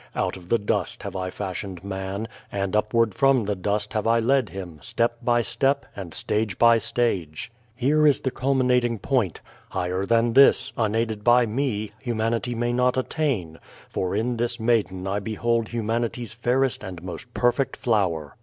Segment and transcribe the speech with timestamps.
[0.15, 4.17] Out of the dust have I fashioned man, and upward from the dust have I
[4.19, 7.51] led him, step by step, and stage by stage.
[7.79, 9.41] The Heavenly Grafting Here is the culminating point.
[9.69, 13.59] Higher than this, unaided by me, Humanity may not attain,
[13.89, 18.35] for in this maiden I behold Humanity's fairest and most perfect flower.